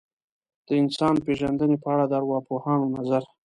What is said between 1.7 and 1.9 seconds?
په